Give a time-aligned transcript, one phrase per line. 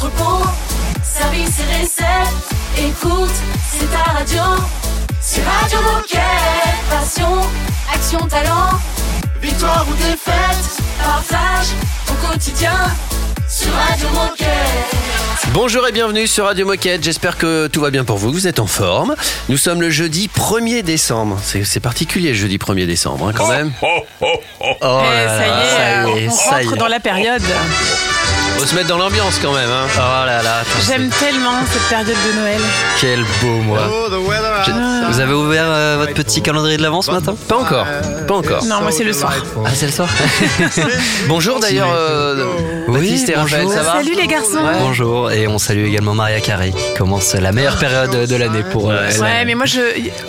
[0.00, 0.46] entrepôt,
[1.02, 2.48] service et recettes.
[2.78, 3.30] Écoute,
[3.70, 4.42] c'est ta radio.
[5.20, 6.20] C'est Radio Moquette.
[6.88, 7.40] Passion,
[7.92, 8.70] action, talent.
[9.42, 11.66] Victoire ou défaite, partage
[12.08, 12.72] au quotidien
[13.48, 14.48] sur Radio Moquette.
[15.52, 17.02] Bonjour et bienvenue sur Radio Moquette.
[17.04, 18.32] J'espère que tout va bien pour vous.
[18.32, 19.14] Vous êtes en forme.
[19.50, 21.38] Nous sommes le jeudi 1er décembre.
[21.42, 23.72] C'est particulier, jeudi 1er décembre, hein, quand même.
[23.82, 24.00] Oh
[24.62, 27.42] Eh, là ça y là, est, ça y est, on rentre dans la période.
[28.60, 29.70] Faut se mettre dans l'ambiance quand même.
[29.70, 29.86] Hein.
[29.96, 32.60] Oh là là, J'aime tellement cette période de Noël.
[33.00, 33.84] quel beau mois.
[33.84, 34.10] Je-
[35.10, 37.86] Vous avez ouvert euh, votre petit calendrier de l'avant ce matin Pas encore.
[38.26, 38.64] Pas encore.
[38.64, 39.32] Non, moi c'est le soir.
[39.64, 40.08] Ah, c'est le soir
[41.28, 42.44] Bonjour d'ailleurs, euh,
[42.88, 44.54] Oui, Baptiste et Raphaël, ça va Salut les garçons.
[44.56, 44.78] Ouais.
[44.80, 48.90] Bonjour, et on salue également Maria Carré, qui commence la meilleure période de l'année pour
[48.90, 49.20] euh, elle.
[49.20, 49.80] Ouais, mais moi je,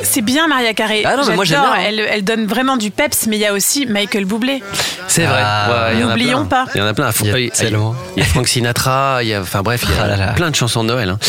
[0.04, 1.04] c'est bien Maria Carré.
[1.06, 1.74] Ah non, mais moi, j'aime J'adore.
[1.76, 1.86] bien, hein.
[1.88, 4.62] Elle, elle donne vraiment du peps, mais il y a aussi Michael Bublé.
[5.08, 5.42] C'est vrai.
[5.44, 6.66] Ah, Ouais, n'oublions pas.
[6.76, 7.10] Il y en a plein.
[7.22, 7.96] Il y a Il y a- tellement.
[8.16, 10.16] Il y a Frank Sinatra, il y a, enfin bref, il y a Ah là
[10.18, 10.28] là.
[10.34, 11.10] plein de chansons de Noël.
[11.10, 11.20] hein.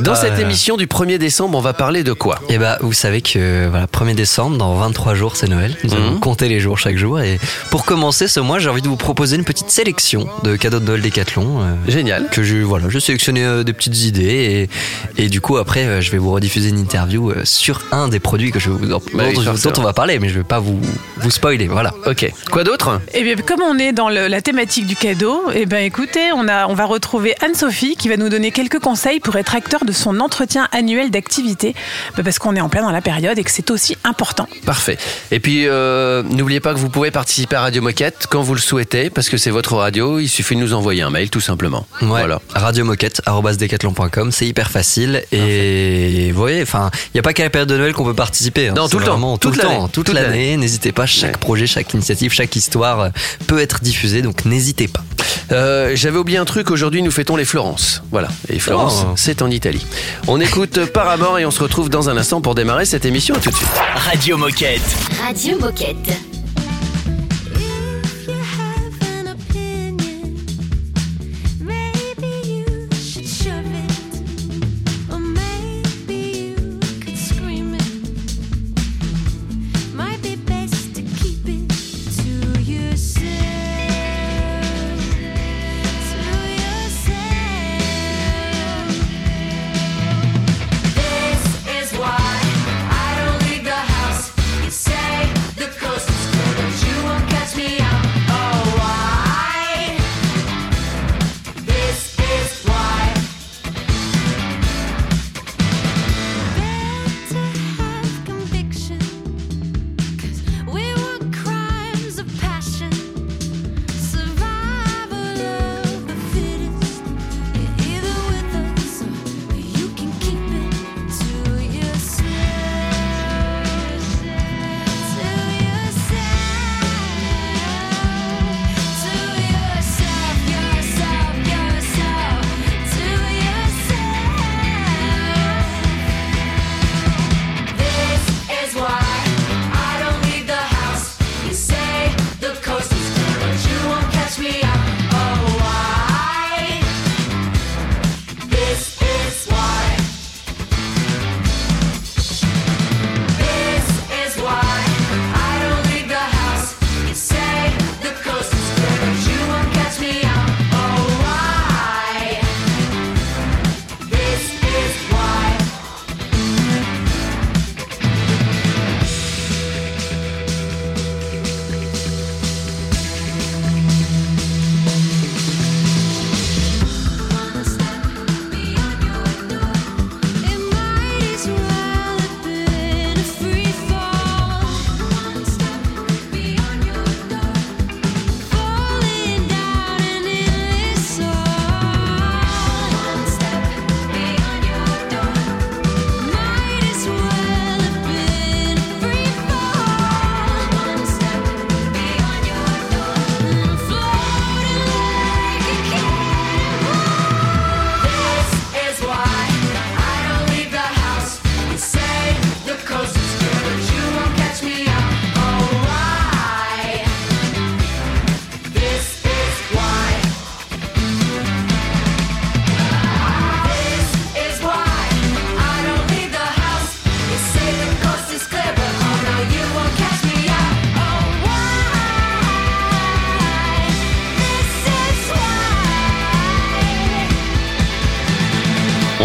[0.00, 0.40] Dans Ah cette là.
[0.40, 2.37] émission du 1er décembre, on va parler de quoi?
[2.48, 5.76] Et bah, vous savez que voilà, 1er décembre, dans 23 jours, c'est Noël.
[5.84, 6.20] Nous allons Mhm.
[6.20, 7.20] compter les jours chaque jour.
[7.20, 7.38] Et
[7.70, 10.84] pour commencer ce mois, j'ai envie de vous proposer une petite sélection de cadeaux de
[10.86, 11.60] Noël Décathlon.
[11.60, 12.28] euh, Génial.
[12.30, 14.68] que je voilà, j'ai sélectionné euh, des petites idées
[15.16, 18.08] et, et du coup après euh, je vais vous rediffuser une interview euh, sur un
[18.08, 20.58] des produits que je vous, dont, Bah dont- on va parler, mais je vais pas
[20.58, 20.80] vous
[21.18, 21.66] vous spoiler.
[21.68, 21.92] Voilà.
[22.06, 22.30] Ok.
[22.50, 23.00] Quoi d'autre?
[23.14, 26.48] Et bien comme on est dans le- la thématique du cadeau, et ben écoutez, on
[26.48, 29.92] a, on va retrouver Anne-Sophie qui va nous donner quelques conseils pour être acteur de
[29.92, 31.74] son entretien annuel d'activité,
[32.16, 34.46] Ben, parce qu'on est en plein dans la période et que c'est aussi important.
[34.66, 34.98] Parfait.
[35.30, 38.60] Et puis, euh, n'oubliez pas que vous pouvez participer à Radio Moquette quand vous le
[38.60, 40.18] souhaitez, parce que c'est votre radio.
[40.18, 41.86] Il suffit de nous envoyer un mail, tout simplement.
[42.02, 42.08] Ouais.
[42.08, 42.42] Voilà.
[42.54, 43.22] Radio Moquette,
[43.58, 47.68] decathlon.com, c'est hyper facile et vous voyez, enfin, il n'y a pas qu'à la période
[47.70, 48.68] de Noël qu'on peut participer.
[48.68, 48.74] hein.
[48.76, 49.12] Non, tout le temps.
[49.12, 49.76] vraiment tout Toute le l'année.
[49.78, 50.56] temps, toute l'année.
[50.58, 51.38] N'hésitez pas, chaque Ouais.
[51.38, 53.08] projet, chaque initiative, chaque histoire euh,
[53.46, 55.02] peut être diffusée, donc n'hésitez pas.
[55.52, 56.70] Euh, J'avais oublié un truc.
[56.70, 58.02] Aujourd'hui, nous fêtons les Florence.
[58.10, 58.28] Voilà.
[58.48, 59.12] Et Florence, Oh.
[59.16, 59.84] c'est en Italie.
[60.26, 63.34] On écoute Paramore et on se retrouve dans un instant pour démarrer cette émission.
[63.34, 63.68] À tout de suite.
[64.10, 64.82] Radio Moquette.
[65.24, 66.37] Radio Moquette.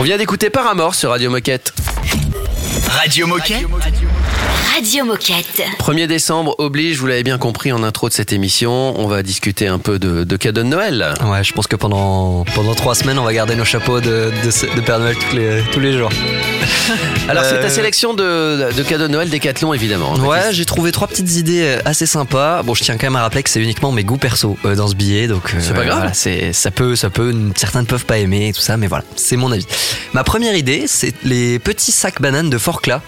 [0.04, 1.74] Vient d'écouter Paramore sur Radio Moquette.
[2.90, 3.54] Radio Moquette.
[3.54, 3.93] Radio Moquette.
[5.80, 9.68] 1er décembre oblige, vous l'avez bien compris en intro de cette émission, on va discuter
[9.68, 11.14] un peu de, de cadeaux de Noël.
[11.26, 14.76] Ouais, je pense que pendant, pendant trois semaines, on va garder nos chapeaux de, de,
[14.76, 16.10] de Père Noël tous les, tous les jours.
[17.30, 20.16] Alors c'est Euh, ta sélection de, de cadeaux de Noël Décathlon évidemment.
[20.16, 22.64] Ouais, j'ai trouvé trois petites idées euh, assez sympas.
[22.64, 24.88] Bon, je tiens quand même à rappeler que c'est uniquement mes goûts perso euh, dans
[24.88, 25.98] ce billet, donc euh, C'est pas grave.
[26.00, 27.34] voilà, c'est ça peut, ça peut.
[27.56, 29.66] Certains ne peuvent pas aimer et tout ça, mais voilà, c'est mon avis.
[30.14, 33.00] Ma première idée, c'est les petits sacs bananes de Forclaz.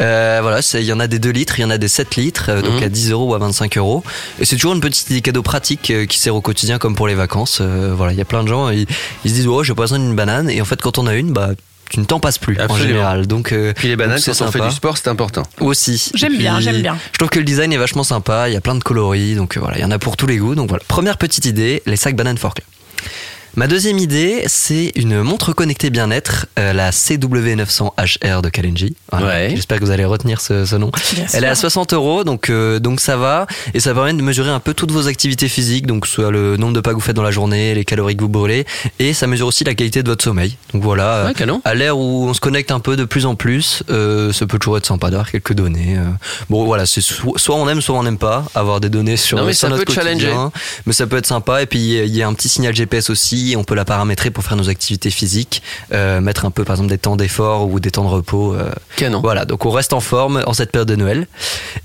[0.00, 2.16] Euh, voilà, il y en a des 2 litres, il y en a des 7
[2.16, 2.82] litres, euh, donc Mhm.
[2.84, 4.02] à 10 euros ou à 25 euros.
[4.40, 7.06] Et c'est toujours une petite idée cadeau pratique euh, qui sert au quotidien comme pour
[7.06, 7.58] les vacances.
[7.60, 8.86] Euh, voilà, il y a plein de gens, ils,
[9.24, 11.14] ils se disent oh, j'ai pas besoin d'une banane, et en fait, quand on a
[11.14, 11.50] une, bah
[11.90, 13.26] tu ne t'en passes plus en général.
[13.26, 15.42] Donc, euh, Puis les bananes, quand on fait du sport, c'est important.
[15.60, 16.10] Aussi.
[16.14, 16.96] J'aime bien, j'aime bien.
[17.12, 19.56] Je trouve que le design est vachement sympa, il y a plein de coloris, donc
[19.58, 20.54] euh, voilà, il y en a pour tous les goûts.
[20.54, 22.64] Donc voilà, première petite idée, les sacs bananes Forclaz.
[23.54, 28.96] Ma deuxième idée, c'est une montre connectée bien-être, euh, la CW900HR de Kalenji.
[29.10, 29.26] Voilà.
[29.26, 29.52] Ouais.
[29.54, 30.90] J'espère que vous allez retenir ce, ce nom.
[31.14, 31.70] Bien Elle est à sûr.
[31.70, 34.90] 60 euros, donc euh, donc ça va et ça permet de mesurer un peu toutes
[34.90, 37.74] vos activités physiques, donc soit le nombre de pas que vous faites dans la journée,
[37.74, 38.64] les calories que vous brûlez,
[38.98, 40.56] et ça mesure aussi la qualité de votre sommeil.
[40.72, 41.16] Donc voilà.
[41.16, 41.60] euh, Ouais, canon.
[41.66, 44.58] à l'ère où on se connecte un peu de plus en plus, euh, ça peut
[44.58, 45.96] toujours être sympa d'avoir quelques données.
[45.98, 46.04] euh.
[46.48, 49.36] Bon, voilà, c'est so- soit on aime, soit on n'aime pas avoir des données sur,
[49.36, 50.28] Non, mais sur ça notre peut challenger.
[50.28, 50.52] quotidien.
[50.86, 51.62] Mais ça peut être sympa.
[51.62, 53.41] Et puis il y a un petit signal GPS aussi.
[53.56, 55.62] On peut la paramétrer pour faire nos activités physiques,
[55.92, 58.54] euh, mettre un peu par exemple des temps d'effort ou des temps de repos.
[58.54, 58.70] euh.
[58.96, 59.20] Canon.
[59.22, 61.26] Voilà, donc on reste en forme en cette période de Noël.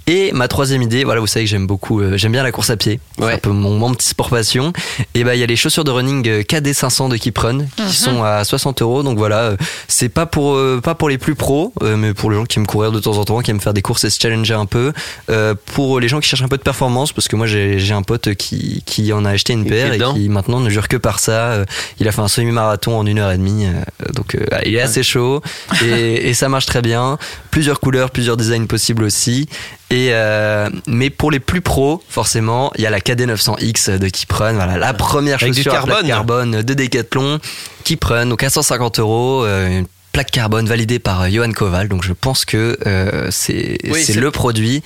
[0.08, 2.70] Et ma troisième idée, voilà, vous savez que j'aime beaucoup, euh, j'aime bien la course
[2.70, 3.00] à pied.
[3.20, 3.28] Ouais.
[3.28, 4.72] C'est un peu mon, mon petit sport passion.
[5.14, 7.94] Et bah il y a les chaussures de running euh, KD 500 de Keeprun qui
[7.96, 9.04] sont à 60 euros.
[9.04, 9.54] Donc voilà,
[9.88, 12.60] c'est pas pour euh, pas pour les plus pros, euh, mais pour les gens qui
[12.60, 14.66] aiment courir de temps en temps, qui aiment faire des courses et se challenger un
[14.66, 14.94] peu.
[15.30, 17.94] Euh, pour les gens qui cherchent un peu de performance, parce que moi j'ai j'ai
[17.94, 20.14] un pote qui qui en a acheté une paire et dedans.
[20.14, 21.47] qui maintenant ne jure que par ça.
[21.52, 21.66] Euh,
[22.00, 24.82] Il a fait un semi-marathon en une heure et demie, euh, donc euh, il est
[24.82, 25.42] assez chaud
[25.86, 27.18] et, et ça marche très bien.
[27.52, 29.48] Plusieurs couleurs, plusieurs designs possibles aussi.
[29.90, 30.12] Et
[30.86, 34.94] mais pour les plus pros, forcément, il y a la KD900X de Kiprun, voilà la
[34.94, 36.52] première Avec du chaussure à plaque carbone.
[36.52, 37.40] carbone de Decathlon,
[37.86, 39.46] Kiprun, donc à 150 euros.
[39.46, 39.86] une
[40.18, 44.32] plaque carbone validée par euh, Johan Koval, donc je pense que euh, c'est Oui, le
[44.32, 44.82] produit.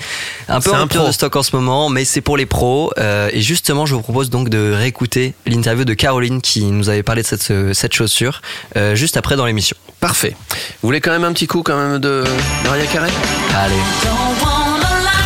[0.49, 2.91] Un peu en rupture de stock en ce moment, mais c'est pour les pros.
[2.97, 7.01] Euh, et justement, je vous propose donc de réécouter l'interview de Caroline qui nous avait
[7.03, 8.41] parlé de cette, ce- cette chaussure
[8.75, 9.77] euh, juste après dans l'émission.
[10.01, 10.35] Parfait.
[10.81, 12.25] Vous voulez quand même un petit coup quand même de
[12.65, 13.11] Maria Carey
[13.55, 14.50] Allez.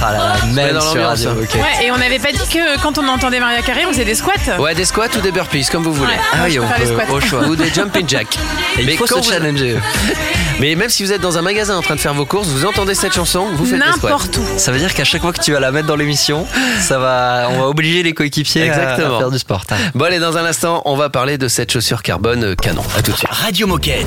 [0.07, 1.33] Ah là même sur Radio.
[1.33, 1.55] Moquette.
[1.55, 4.15] Ouais, et on n'avait pas dit que quand on entendait Maria Carré, on faisait des
[4.15, 6.11] squats Ouais, des squats ou des burpees, comme vous voulez.
[6.11, 6.19] Ouais.
[6.33, 7.11] Ah oui, on peut, squats.
[7.13, 7.47] au choix.
[7.47, 8.37] Ou des jumping jacks.
[8.77, 9.77] Et il faut se vous- challenger.
[10.59, 12.65] mais même si vous êtes dans un magasin en train de faire vos courses, vous
[12.65, 14.09] entendez cette chanson, vous faites des squats.
[14.09, 14.43] N'importe où.
[14.57, 16.45] Ça veut dire qu'à chaque fois que tu vas la mettre dans l'émission,
[16.81, 19.15] ça va, on va obliger les coéquipiers à- Exactement.
[19.15, 19.63] à faire du sport.
[19.95, 22.83] Bon allez, dans un instant, on va parler de cette chaussure carbone euh, canon.
[22.97, 23.29] À tout de suite.
[23.31, 24.05] Radio Moquette.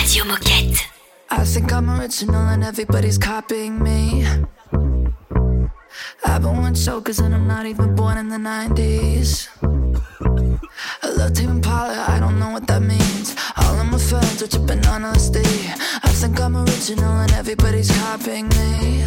[0.00, 0.76] Radio Moquette.
[1.32, 4.24] I think I'm original and everybody's copying me.
[6.28, 9.48] I've been one chokers and I'm not even born in the 90s.
[11.02, 13.36] I love Tame Impala, I don't know what that means.
[13.56, 15.38] All of my friends are tripping on LSD.
[16.04, 19.04] I think I'm original and everybody's copying me.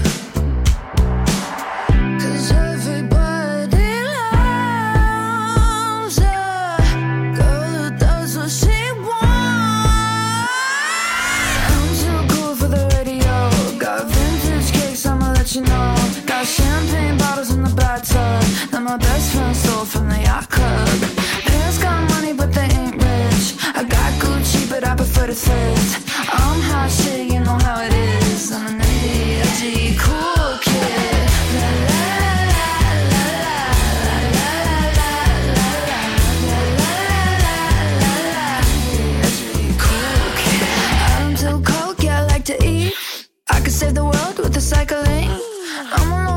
[2.21, 2.79] Cause everybody
[17.50, 21.00] bottles in the bathtub that my best friend stole from the yacht club.
[21.46, 23.56] Parents got money, but they ain't rich.
[23.76, 26.08] I got Gucci, but I prefer to thrift.
[26.32, 28.52] I'm hot shit, you know how it is.
[28.52, 31.30] I'm an edgy, cool kid.
[31.56, 32.04] La la
[32.54, 32.72] la
[33.14, 33.24] la
[34.06, 35.12] la la la
[39.84, 40.64] cool kid.
[41.18, 42.94] I'm too cold, yeah, I like to eat.
[43.50, 45.30] I could save the world with the cycling.
[45.92, 46.29] I'm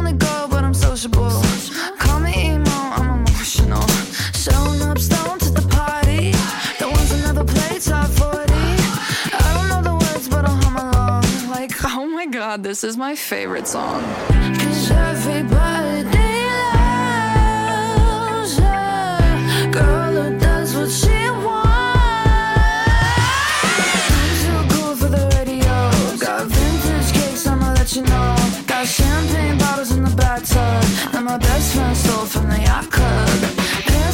[26.19, 28.35] Got vintage cakes, I'ma let you know.
[28.67, 30.83] Got champagne bottles in the bathtub
[31.13, 33.39] that my best friend stole from the yacht club.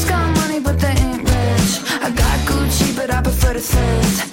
[0.06, 1.72] Got money, but they ain't rich.
[2.02, 4.27] I got Gucci, but I prefer to.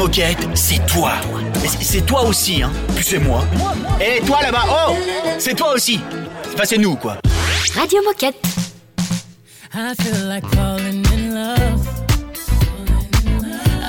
[0.00, 1.12] Moquette, c'est toi.
[1.82, 2.70] C'est- toi aussi, hein.
[2.96, 3.44] Puis c'est moi.
[4.00, 4.94] Et toi là-bas, oh
[5.38, 6.00] C'est toi aussi.
[6.54, 7.18] Enfin, c'est nous, quoi.
[7.74, 8.36] Radio Moquette.
[9.74, 11.86] I feel like falling in love.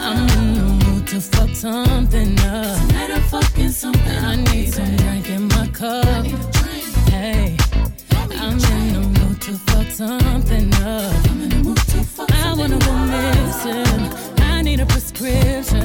[0.04, 2.78] I'm in the mood to fuck something up.
[2.94, 6.26] I need some drink in my cup.
[7.10, 7.56] Hey,
[8.38, 11.14] I'm in the mood to fuck something up.
[12.44, 14.10] I wanna go missing.
[14.42, 15.81] I need a prescription.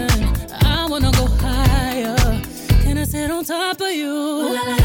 [3.37, 4.09] On top of you?
[4.09, 4.76] I wanna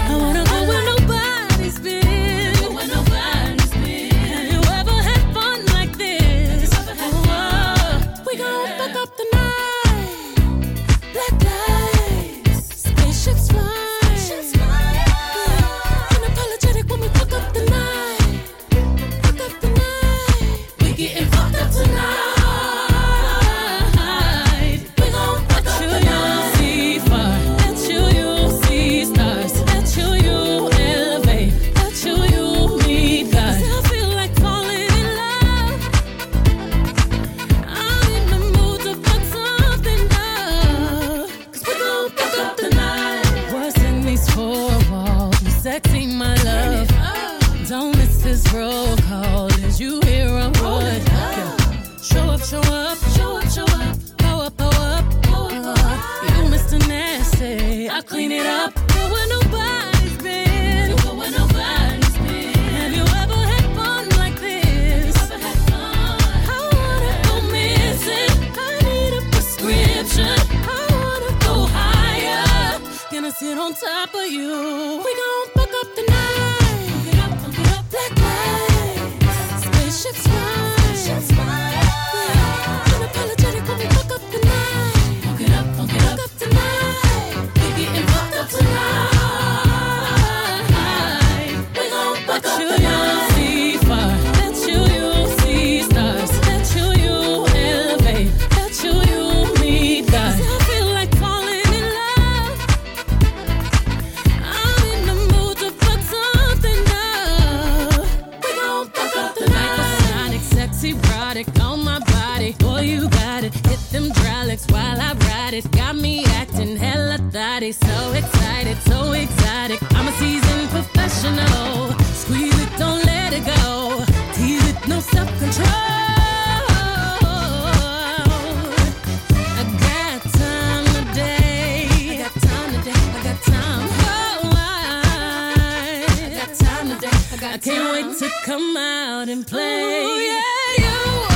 [137.44, 140.04] I can't wait to come out and play.
[140.04, 140.42] Ooh, yeah,
[140.78, 141.31] you.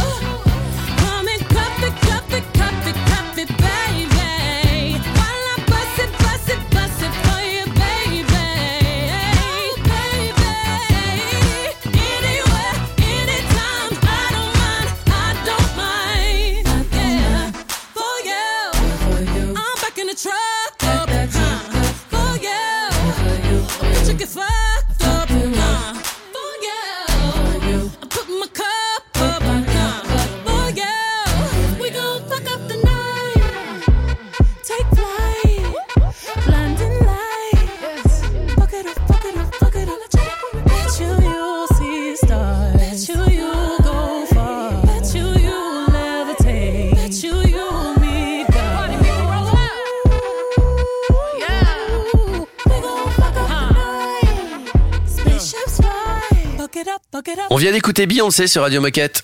[57.65, 59.23] Vient d'écouter Beyoncé sur Radio Moquette.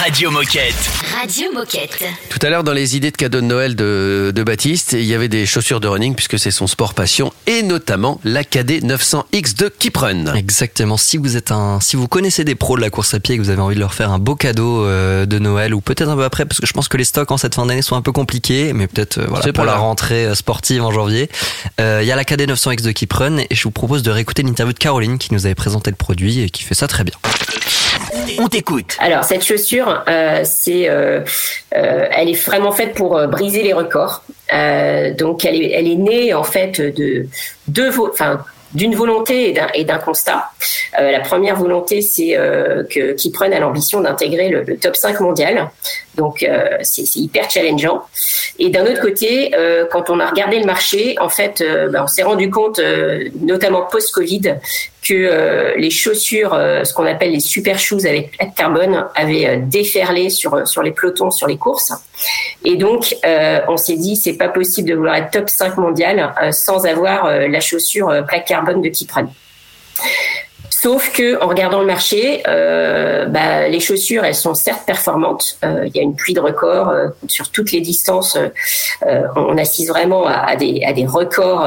[0.00, 0.74] Radio Moquette.
[1.20, 2.02] Radio Moquette.
[2.30, 5.14] Tout à l'heure, dans les idées de cadeaux de Noël de, de Baptiste, il y
[5.14, 9.56] avait des chaussures de running puisque c'est son sport passion et notamment la KD 900X
[9.58, 10.34] de Keeprun.
[10.34, 10.96] Exactement.
[10.96, 13.38] Si vous êtes un, si vous connaissez des pros de la course à pied et
[13.38, 16.08] que vous avez envie de leur faire un beau cadeau euh, de Noël ou peut-être
[16.08, 17.96] un peu après, parce que je pense que les stocks en cette fin d'année sont
[17.96, 19.82] un peu compliqués, mais peut-être euh, voilà pour la grave.
[19.82, 21.28] rentrée euh, sportive en janvier.
[21.80, 24.42] Euh, Il y a la KD 900X de Keeprun et je vous propose de réécouter
[24.42, 27.14] l'interview de Caroline qui nous avait présenté le produit et qui fait ça très bien.
[28.38, 28.96] On t'écoute.
[28.98, 31.20] Alors cette chaussure, euh, c'est, euh,
[31.76, 34.22] euh, elle est vraiment faite pour briser les records.
[35.18, 37.26] Donc elle est, elle est née en fait de
[37.68, 40.48] deux, enfin d'une volonté et d'un, constat.
[40.96, 42.36] La première volonté, c'est
[42.88, 45.70] que qui prennent à l'ambition d'intégrer le, top 5 mondial.
[46.14, 46.48] Donc
[46.82, 48.02] c'est, hyper challengeant.
[48.60, 49.52] Et d'un autre côté,
[49.90, 52.80] quand on a regardé le marché, en fait, ben, on s'est rendu compte,
[53.40, 54.54] notamment post-Covid,
[55.02, 59.46] que euh, les chaussures, euh, ce qu'on appelle les super shoes avec plaque carbone, avaient
[59.46, 61.92] euh, déferlé sur sur les pelotons, sur les courses.
[62.64, 63.16] Et donc,
[63.68, 67.60] on s'est dit, c'est pas possible de vouloir être top 5 mondial sans avoir la
[67.60, 69.28] chaussure plaque carbone de Kipren.
[70.68, 75.56] Sauf que en regardant le marché, bah, les chaussures, elles sont certes performantes.
[75.62, 76.92] Il y a une pluie de records
[77.26, 78.36] sur toutes les distances.
[79.36, 81.66] On assiste vraiment à, des, à des records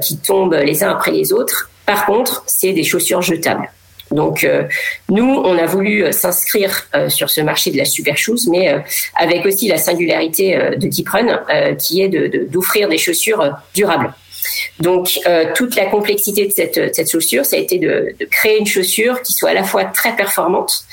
[0.00, 1.70] qui tombent les uns après les autres.
[1.86, 3.70] Par contre, c'est des chaussures jetables.
[4.10, 4.64] Donc euh,
[5.08, 8.82] nous, on a voulu euh, s'inscrire euh, sur ce marché de la super shoes, mais
[9.14, 14.12] avec aussi la singularité de Deep Run, euh, qui est d'offrir des chaussures durables.
[14.78, 15.18] Donc
[15.56, 19.20] toute la complexité de cette, de cette chaussure, ça a été de, créer une chaussure
[19.22, 20.84] qui soit à la fois très performante,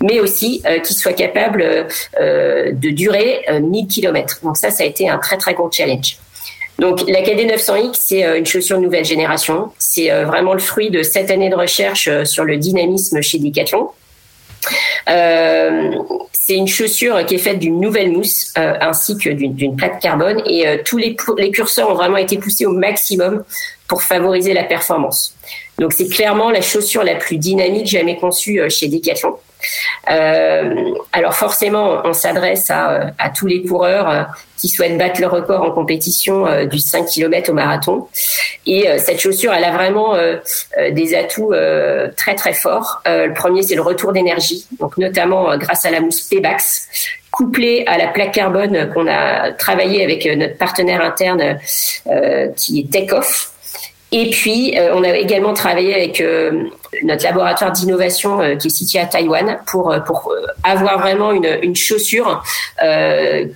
[0.00, 1.86] mais aussi qui soit capable
[2.18, 4.38] de durer euh, 1000 km.
[4.42, 6.16] Donc ça, ça a été un très très gros challenge.
[6.78, 9.70] Donc la KD 900X, c'est euh, une chaussure nouvelle génération.
[9.78, 13.38] C'est euh, vraiment le fruit de sept années de recherche euh, sur le dynamisme chez
[13.38, 13.90] Decathlon.
[16.32, 20.80] C'est une chaussure qui est faite d'une nouvelle mousse ainsi que d'une plaque carbone et
[20.84, 23.44] tous les, les curseurs ont vraiment été poussés au maximum
[23.88, 25.34] pour favoriser la performance.
[25.78, 29.36] Donc c'est clairement la chaussure la plus dynamique jamais conçue chez Decathlon.
[30.06, 34.28] Alors forcément, on s'adresse à, tous les coureurs
[34.62, 38.06] qui souhaitent battre le record en compétition euh, du 5 km au marathon.
[38.64, 40.36] Et euh, cette chaussure, elle a vraiment euh,
[40.78, 41.52] euh, des atouts
[42.16, 43.02] très très forts.
[43.06, 46.88] Le premier, c'est le retour d'énergie, donc notamment grâce à la mousse Pebax,
[47.32, 51.58] couplée à la plaque carbone qu'on a travaillé avec notre partenaire interne
[52.56, 53.51] qui est Takeoff.
[54.12, 56.64] Et puis, euh, on a également travaillé avec euh,
[57.02, 59.94] notre laboratoire d'innovation euh, qui est situé à Taïwan pour,
[60.62, 62.42] avoir vraiment une, une chaussure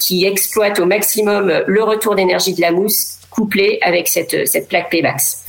[0.00, 4.90] qui exploite au maximum le retour d'énergie de la mousse couplé avec cette, cette plaque
[4.90, 5.44] Paybax.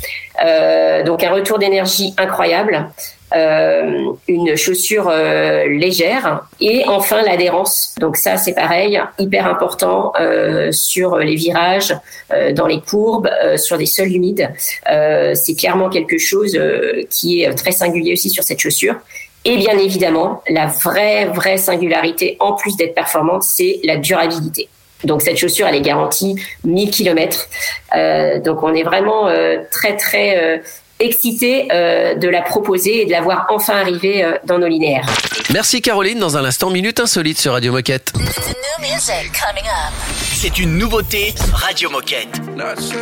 [0.46, 2.90] Euh, donc un retour d'énergie incroyable,
[3.36, 7.96] euh, une chaussure euh, légère et enfin l'adhérence.
[8.00, 10.14] Donc ça c'est pareil, hyper important
[10.72, 11.96] sur les virages,
[12.54, 14.50] dans les courbes, sur des sols humides.
[14.86, 16.60] C'est clairement quelque chose
[17.10, 18.96] qui est très singulier aussi sur cette chaussure.
[19.46, 24.68] Et bien évidemment, la vraie, vraie singularité, en plus d'être performante, c'est la durabilité.
[25.04, 27.48] Donc cette chaussure, elle est garantie 1000 km.
[27.96, 30.58] Euh, donc on est vraiment euh, très, très euh,
[31.00, 35.08] excité euh, de la proposer et de la voir enfin arriver euh, dans nos linéaires.
[35.54, 38.14] Merci Caroline, dans un instant, Minute Insolite sur Radio Moquette.
[40.34, 42.42] C'est une nouveauté Radio Moquette.
[42.56, 42.98] Not sure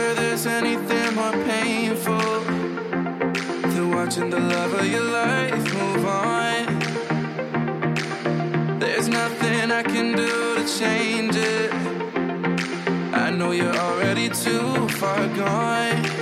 [8.85, 11.73] There's nothing I can do to change it.
[13.13, 16.14] I know you're already too far gone.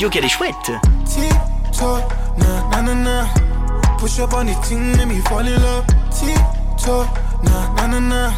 [0.00, 0.72] Radio qu'elle est chouette.
[3.98, 5.84] Push up on the team, let me fall in love.
[6.10, 7.06] Tip-top,
[7.44, 8.30] nah, nah, nah, nah.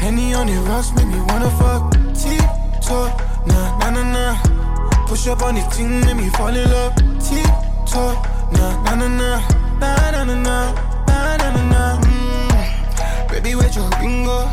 [0.00, 1.92] Henny on the rocks, make me wanna fuck.
[2.14, 5.06] Tip-top, nah, nah, nah, nah.
[5.06, 6.92] Push up on the team, let me fall in love.
[7.22, 9.40] Tip-top, nah, nah, nah, nah.
[9.78, 10.74] Nah, nah, nah, nah.
[11.06, 12.00] Nah, nah, nah, nah.
[12.00, 13.30] Mm.
[13.30, 14.50] Baby, where'd your ring go?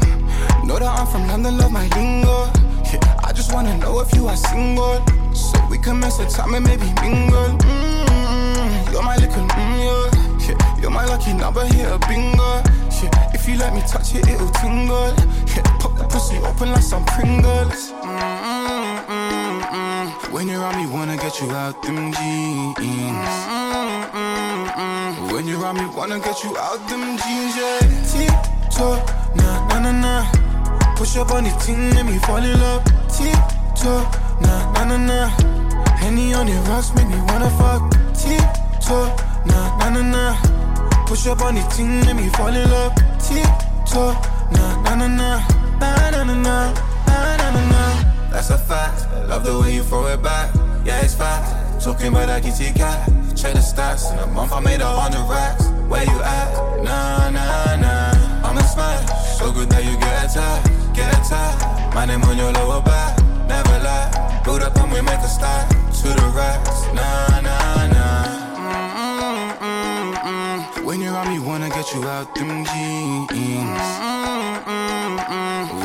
[0.63, 2.51] Know that I'm from London, love my lingo.
[2.93, 5.01] Yeah, I just wanna know if you are single.
[5.93, 7.57] Mess the time and maybe mingle.
[7.61, 10.49] Mm, you're my little mm, yeah.
[10.49, 10.81] yeah.
[10.81, 12.61] You're my lucky number, a bingo.
[13.01, 15.13] Yeah, if you let me touch it, it'll tingle.
[15.53, 17.91] Yeah, pop the pussy open like some Pringles.
[18.01, 20.31] Mm, mm, mm, mm.
[20.31, 22.75] When you're on me, wanna get you out them jeans.
[25.31, 27.79] When you're on me, wanna get you out them jeans, yeah.
[28.09, 30.95] Tip-top, nah, nah, nah, nah.
[30.95, 32.83] Push up on the team, let me fall in love.
[33.07, 35.54] Tip-top, nah, nah, nah, nah.
[36.05, 37.81] Henny on the rocks, make me wanna fuck.
[38.13, 39.09] Tip-top,
[39.47, 41.05] nah, nah, nah, nah.
[41.07, 42.93] Push up on the team, let me fall in love.
[43.17, 44.13] Tip-top,
[44.53, 45.41] nah, nah, nah, nah.
[45.81, 46.73] Nah, nah, nah, nah.
[47.07, 48.29] Nah, nah, nah.
[48.29, 49.09] That's a fact.
[49.27, 50.53] Love the way you throw it back.
[50.85, 51.81] Yeah, it's fact.
[51.83, 53.09] Talking about that kitty cat.
[53.35, 54.13] Check the stats.
[54.13, 55.65] In a month, I made a hundred racks.
[55.89, 56.83] Where you at?
[56.83, 58.47] Nah, nah, nah.
[58.47, 59.39] I'm a smash.
[59.39, 60.69] So good that you get attacked.
[60.93, 61.95] Get attacked.
[61.95, 63.17] My name on your lower back.
[63.49, 64.41] Never lie.
[64.45, 65.74] Build up and we make a start.
[66.95, 68.25] Nah, nah, nah.
[68.63, 68.89] Mm,
[69.61, 70.85] mm, mm.
[70.85, 73.29] When you're on me, wanna get you out them jeans.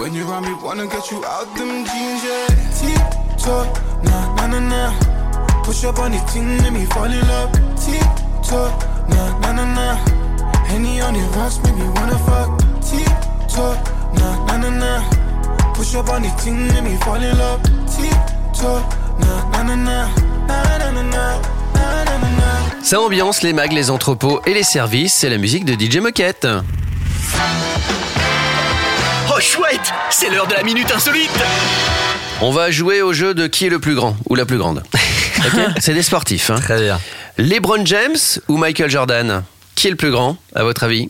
[0.01, 2.46] When you're on me, wanna get you out them jeans, yeah.
[2.79, 3.66] Tip-top,
[4.05, 4.92] nah, nah, nah, nah.
[5.64, 7.53] Push up on the team, let me fall in love.
[7.77, 8.73] Tip-top,
[9.11, 9.96] nah, nah, nah, nah.
[10.66, 12.49] Henny on the rocks, make me wanna fuck.
[12.81, 13.77] Tip-top,
[14.18, 15.01] nah, nah, nah, nah.
[15.75, 17.62] Push up on the team, let me fall in love.
[17.87, 18.83] Tip-top,
[19.20, 20.30] nah, nah, nah, nah.
[22.83, 25.15] Ça ambiance les mags, les entrepôts et les services.
[25.15, 26.47] C'est la musique de DJ Moquette.
[29.33, 31.31] Oh chouette, c'est l'heure de la minute insolite.
[32.41, 34.83] On va jouer au jeu de qui est le plus grand ou la plus grande.
[35.47, 36.51] Ok C'est des sportifs.
[36.51, 36.57] hein.
[36.61, 37.01] Très bien.
[37.39, 38.17] LeBron James
[38.49, 39.43] ou Michael Jordan?
[39.75, 41.09] Qui est le plus grand, à votre avis?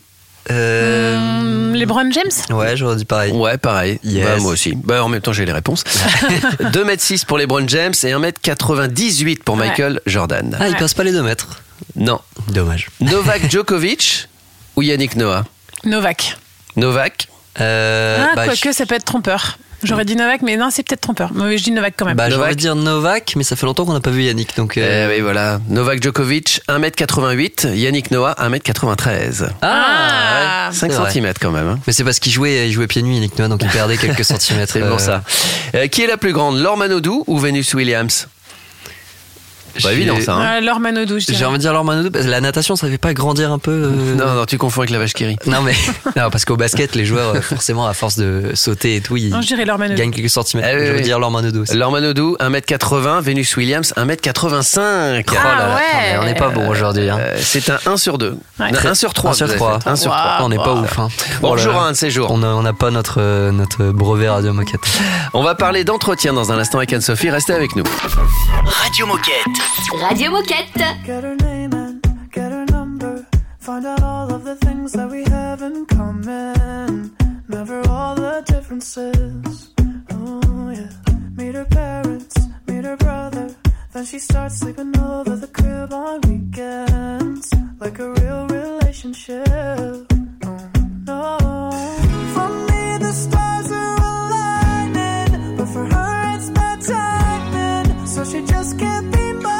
[0.49, 1.50] Euh,
[1.81, 3.31] LeBron James Ouais, j'aurais dit pareil.
[3.33, 3.99] Ouais, pareil.
[4.03, 4.25] Yes.
[4.25, 4.73] Bah, moi aussi.
[4.75, 5.83] Bah, en même temps, j'ai les réponses.
[6.61, 9.67] 2m6 pour LeBron James et 1m98 pour Ouais.
[9.67, 10.55] Michael Jordan.
[10.59, 11.61] Ah, il passe pas les deux mètres.
[11.95, 12.19] Non.
[12.49, 12.89] Dommage.
[12.99, 14.27] Novak Djokovic
[14.75, 15.43] ou Yannick Noah?
[15.83, 16.37] Novak.
[16.75, 17.27] Novak
[17.59, 19.57] Euh, ah, bah, quoique, ça peut être trompeur.
[19.83, 21.31] J'aurais dit Novak, mais non, c'est peut-être trompeur.
[21.33, 22.15] Mais je dis Novak quand même.
[22.17, 24.77] Bah, j'aurais dire Novak, mais ça fait longtemps qu'on n'a pas vu Yannick, donc.
[24.77, 25.59] euh, Eh oui, voilà.
[25.69, 27.73] Novak Djokovic, 1m88.
[27.75, 29.49] Yannick Noah, 1m93.
[29.61, 31.11] Ah, ouais, 5 c'est vrai.
[31.11, 31.67] cm quand même.
[31.67, 31.79] hein.
[31.87, 34.23] Mais c'est parce qu'il jouait, il jouait pieds nus, Yannick Noah, donc il perdait quelques
[34.25, 34.73] centimètres.
[34.73, 35.23] C'est euh, pour ça.
[35.75, 38.27] Euh, qui est la plus grande, Laure Manodou ou Venus Williams?
[39.73, 40.33] Pas j'ai- évident ça.
[40.35, 40.43] hein.
[40.57, 42.87] Ah, Laure Manodou, je J'ai envie de dire Laure Manodou, parce que la natation, ça
[42.87, 45.37] fait pas grandir un peu euh, Non, non, tu confonds avec la vache qui rit.
[45.45, 45.73] Non, mais.
[46.15, 49.29] non, parce qu'au basket, les joueurs, euh, forcément, à force de sauter et tout, ils
[49.29, 49.97] Non, je dirais Laure Manodou.
[49.99, 50.67] gagnent quelques centimètres.
[50.71, 51.03] Ah oui, je veux oui.
[51.03, 51.75] dire Laure Manodou aussi.
[51.75, 53.21] Laure Manodou, 1m80.
[53.21, 55.23] Venus Williams, 1m85.
[55.29, 55.81] Oh là là, ouais.
[56.13, 57.09] mais on n'est pas bon aujourd'hui.
[57.09, 57.17] Hein.
[57.19, 58.37] Euh, c'est un 1 sur 2.
[58.59, 58.71] Ouais.
[58.85, 59.31] 1 sur 3.
[59.31, 59.79] 1 sur 3.
[59.85, 60.37] 1 sur 3.
[60.41, 60.99] on n'est pas ouf.
[60.99, 61.07] Hein.
[61.41, 62.31] Bon, Oh on jouera un de ces jours.
[62.31, 64.81] On n'a on n'a pas notre, euh, notre brevet radio moquette.
[65.33, 67.29] On va parler d'entretien dans un instant avec Anne-Sophie.
[67.29, 67.83] Restez avec nous.
[68.65, 69.60] Radio Moquette.
[69.93, 71.03] Radio Moquette.
[71.05, 73.25] Get her name and get her number.
[73.59, 77.15] Find out all of the things that we have in common.
[77.47, 79.73] Never all the differences.
[80.11, 80.89] Oh, yeah.
[81.35, 82.35] Meet her parents,
[82.67, 83.55] meet her brother.
[83.93, 87.53] Then she starts sleeping over the crib on weekends.
[87.79, 89.47] Like a real relationship.
[90.45, 90.69] Oh,
[91.05, 91.37] no.
[92.33, 95.57] For me, the stars are aligning.
[95.57, 98.07] But for her, it's bad timing.
[98.07, 99.50] So she just can't be.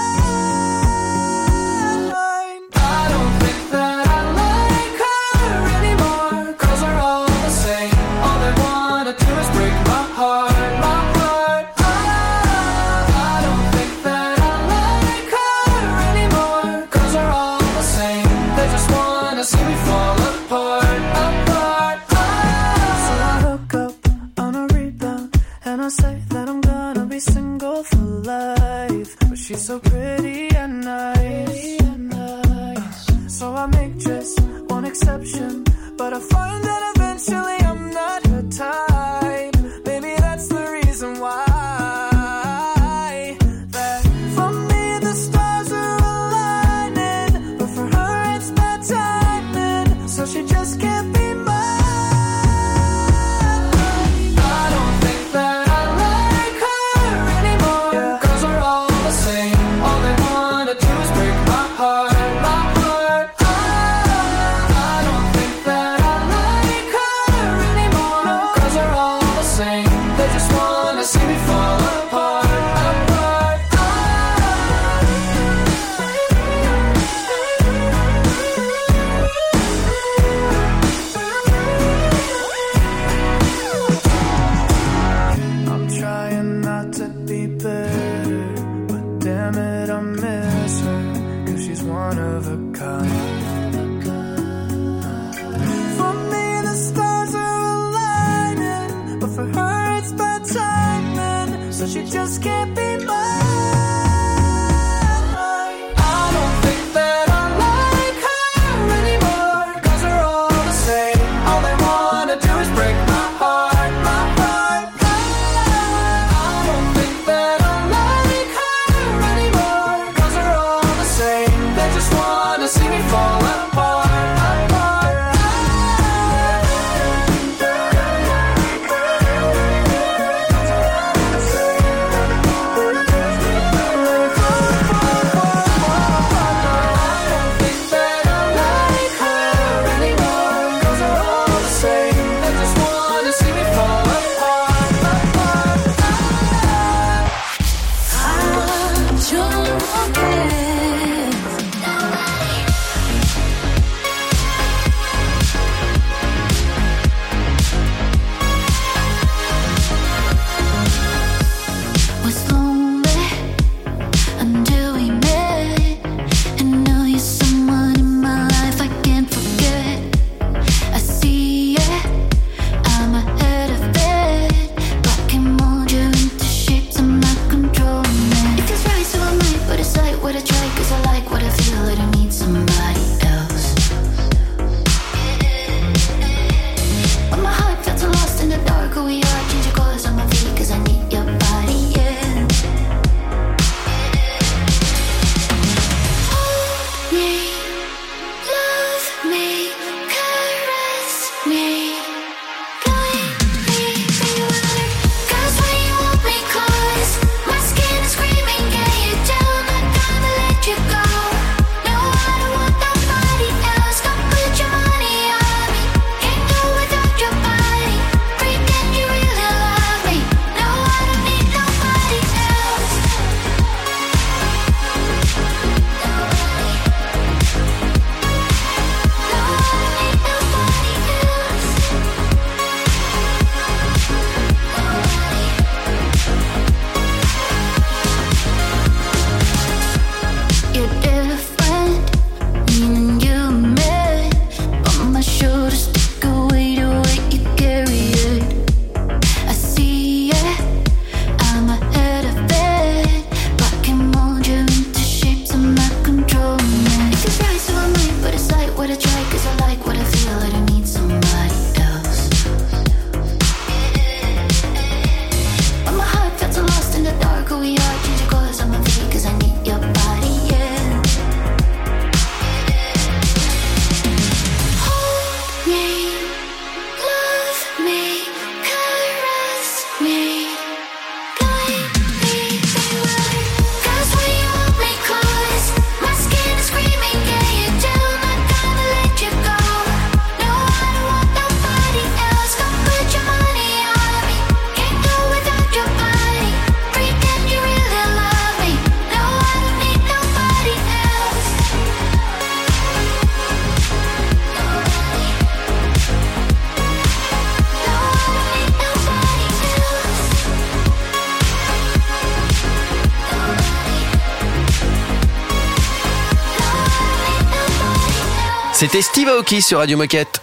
[318.81, 320.41] C'était Steve Aoki sur Radio Moquette.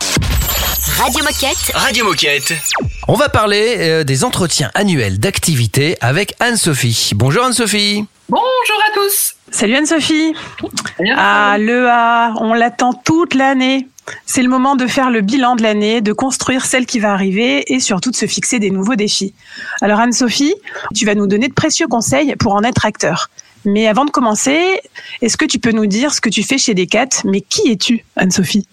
[0.96, 1.72] Radio Moquette.
[1.74, 2.54] Radio Moquette.
[3.08, 7.10] On va parler euh, des entretiens annuels d'activité avec Anne-Sophie.
[7.16, 8.04] Bonjour Anne-Sophie.
[8.28, 9.34] Bonjour à tous.
[9.50, 10.34] Salut Anne-Sophie.
[11.16, 13.88] Ah, l'EA, on l'attend toute l'année.
[14.24, 17.72] C'est le moment de faire le bilan de l'année, de construire celle qui va arriver
[17.74, 19.34] et surtout de se fixer des nouveaux défis.
[19.80, 20.54] Alors Anne-Sophie,
[20.94, 23.30] tu vas nous donner de précieux conseils pour en être acteur.
[23.64, 24.80] Mais avant de commencer,
[25.20, 27.08] est-ce que tu peux nous dire ce que tu fais chez Decat?
[27.24, 28.66] Mais qui es-tu, Anne-Sophie?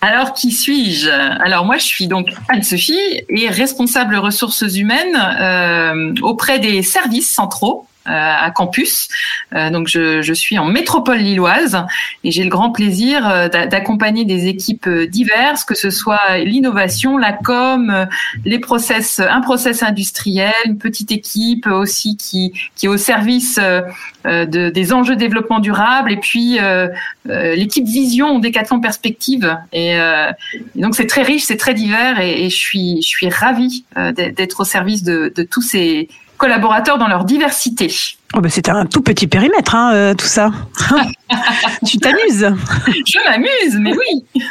[0.00, 1.10] Alors, qui suis-je?
[1.10, 7.86] Alors, moi, je suis donc Anne-Sophie et responsable ressources humaines euh, auprès des services centraux
[8.06, 9.08] à campus.
[9.54, 11.84] Euh, donc, je, je suis en métropole lilloise
[12.22, 16.38] et j'ai le grand plaisir euh, d'a- d'accompagner des équipes euh, diverses, que ce soit
[16.38, 18.06] l'innovation, la com, euh,
[18.44, 23.82] les process, un process industriel, une petite équipe aussi qui, qui est au service euh,
[24.26, 26.88] euh, de, des enjeux de développement durable et puis euh,
[27.28, 29.56] euh, l'équipe Vision Décathlon Perspective.
[29.72, 30.30] Et, euh,
[30.76, 33.84] et donc c'est très riche, c'est très divers et, et je suis je suis ravie
[33.96, 37.92] euh, d'être au service de, de tous ces collaborateurs dans leur diversité.
[38.34, 40.50] oh ben, C'est un tout petit périmètre, hein, euh, tout ça.
[41.86, 42.52] tu t'amuses
[43.06, 44.24] Je m'amuse, mais oui.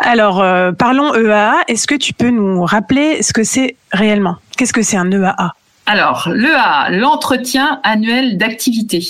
[0.00, 1.62] Alors, euh, parlons EAA.
[1.68, 4.36] Est-ce que tu peux nous rappeler ce que c'est réellement?
[4.56, 5.54] Qu'est-ce que c'est un EAA
[5.86, 9.04] Alors, l'EA, l'entretien annuel d'activité.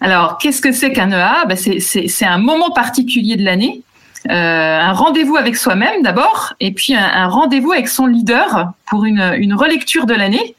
[0.00, 3.82] Alors, qu'est-ce que c'est qu'un EA Ben, c'est- un moment particulier de l'année,
[4.28, 9.34] un rendez-vous avec soi-même d'abord, et puis un, un rendez-vous avec son leader pour une,
[9.38, 10.54] une relecture de l'année.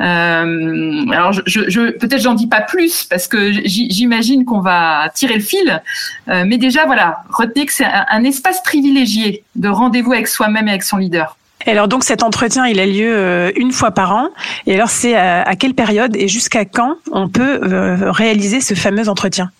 [0.00, 5.34] Euh, alors, je, je, peut-être j'en dis pas plus parce que j'imagine qu'on va tirer
[5.34, 5.82] le fil,
[6.28, 10.68] Euh, mais déjà voilà, retenez que c'est un, un espace privilégié de rendez-vous avec soi-même
[10.68, 11.36] et avec son leader.
[11.66, 14.28] Et alors donc cet entretien, il a lieu euh, une fois par an.
[14.66, 18.74] Et alors c'est à, à quelle période et jusqu'à quand on peut euh, réaliser ce
[18.74, 19.50] fameux entretien?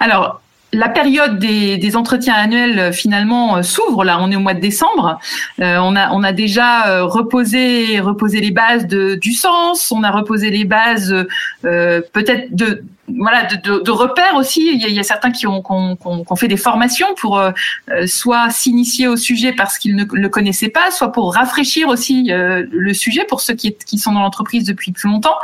[0.00, 0.40] Alors,
[0.72, 4.04] la période des, entretiens annuels euh, finalement euh, s'ouvre.
[4.04, 5.18] Là, on est au mois de décembre.
[5.60, 9.90] Euh, on a on a déjà reposé reposé les bases de, du sens.
[9.90, 11.14] On a reposé les bases
[11.62, 12.84] peut-être de
[13.16, 14.70] voilà de, de, de repères aussi.
[14.74, 16.36] Il y a, il y a certains qui ont, qui ont, qui ont- qui ont
[16.36, 17.50] fait des formations pour euh,
[17.90, 22.30] euh, soit s'initier au sujet parce qu'ils ne le connaissaient pas, soit pour rafraîchir aussi
[22.32, 25.36] euh, le sujet pour ceux qui, qui sont dans l'entreprise depuis plus longtemps.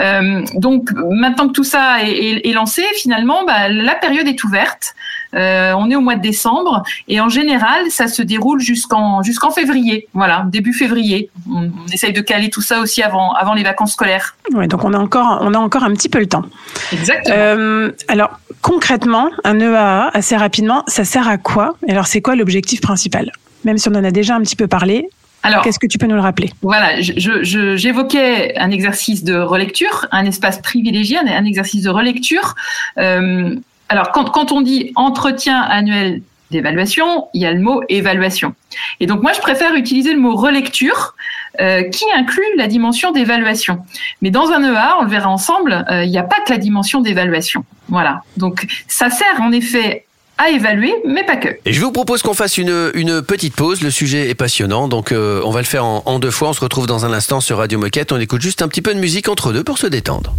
[0.00, 4.42] Euh, donc maintenant que tout ça est, est- est lancé, finalement, bah, la période est
[4.44, 4.94] ouverte.
[5.34, 9.50] Euh, on est au mois de décembre et en général, ça se déroule jusqu'en jusqu'en
[9.50, 10.08] février.
[10.14, 11.30] Voilà, début février.
[11.50, 14.36] On, on essaye de caler tout ça aussi avant avant les vacances scolaires.
[14.54, 16.44] Ouais, donc on a encore on a encore un petit peu le temps.
[16.92, 17.34] Exactement.
[17.36, 21.76] Euh, alors concrètement, un EAA assez rapidement, ça sert à quoi?
[21.86, 23.30] Et alors c'est quoi l'objectif principal?
[23.64, 25.08] Même si on en a déjà un petit peu parlé.
[25.42, 26.50] Alors, qu'est-ce que tu peux nous le rappeler?
[26.62, 31.82] Voilà, je- je- je- j'évoquais un exercice de relecture, un espace privilégié, un, un exercice
[31.84, 32.56] de relecture.
[32.98, 33.54] Euh,
[33.88, 38.54] alors, quand, quand on dit entretien annuel d'évaluation, il y a le mot évaluation.
[39.00, 41.14] Et donc, moi, je préfère utiliser le mot relecture,
[41.60, 43.84] euh, qui inclut la dimension d'évaluation.
[44.22, 46.58] Mais dans un EA, on le verra ensemble, euh, il n'y a pas que la
[46.58, 47.64] dimension d'évaluation.
[47.88, 48.22] Voilà.
[48.36, 50.05] Donc, ça sert en effet
[50.38, 51.48] à évaluer, mais pas que.
[51.64, 53.82] Et je vous propose qu'on fasse une, une petite pause.
[53.82, 56.50] Le sujet est passionnant, donc euh, on va le faire en, en deux fois.
[56.50, 58.12] On se retrouve dans un instant sur Radio Moquette.
[58.12, 60.34] On écoute juste un petit peu de musique entre deux pour se détendre.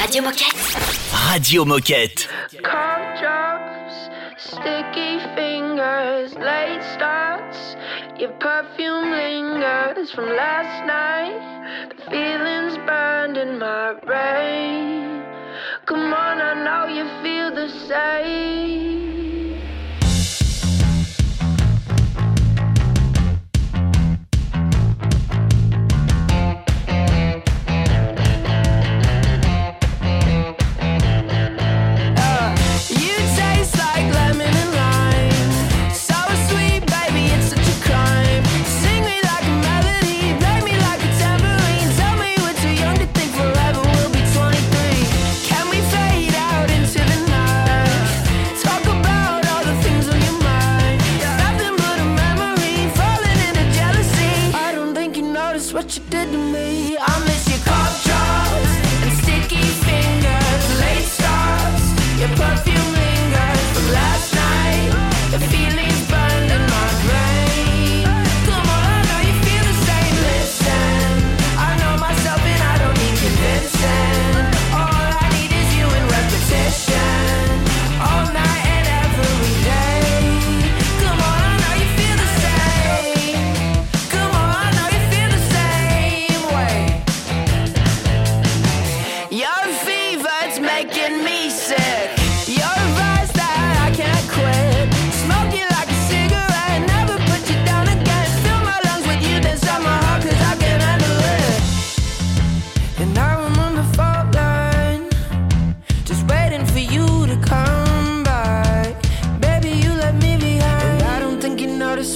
[0.00, 0.56] Radio Moquette.
[1.12, 2.28] Radio Moquette.
[2.62, 7.76] Cough drops, sticky fingers, late starts.
[8.18, 11.40] Your perfume lingers from last night.
[11.90, 15.22] The feelings burned in my brain.
[15.90, 19.39] Come on, I know you feel the same.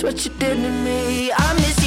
[0.02, 1.30] What you did to me.
[1.32, 1.83] I miss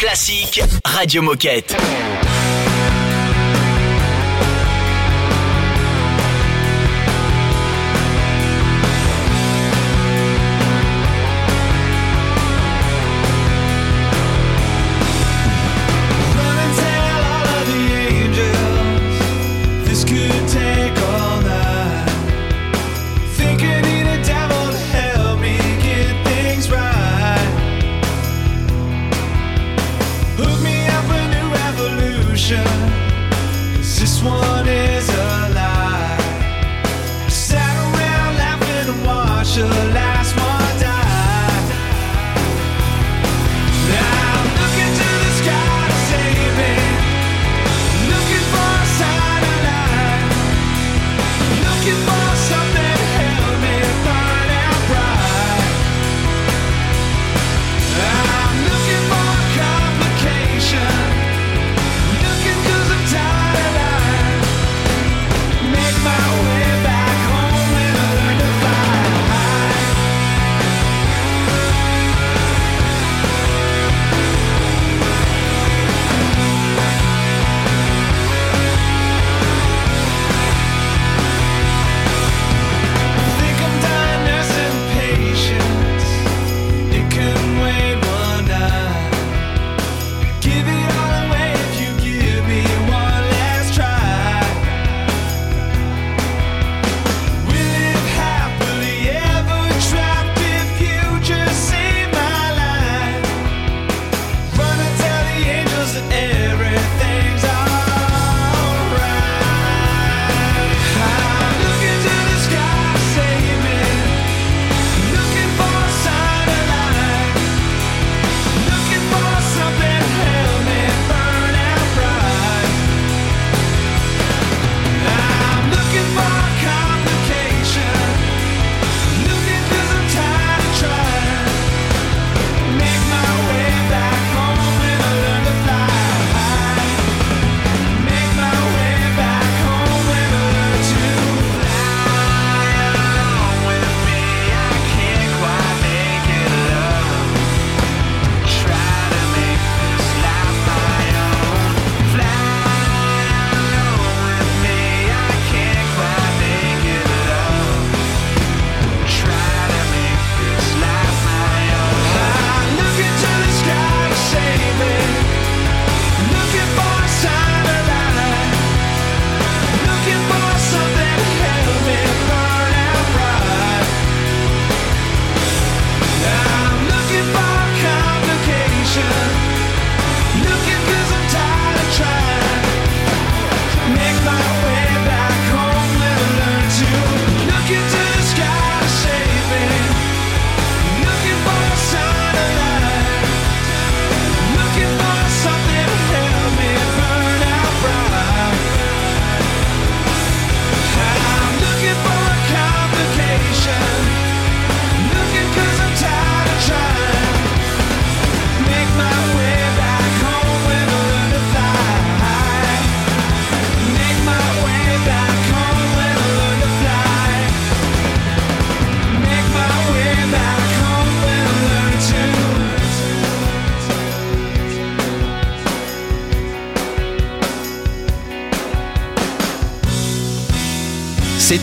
[0.00, 1.76] classique Radio Moquette.